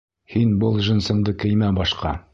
[0.35, 2.21] Һин был джинсыңды кеймә башҡа.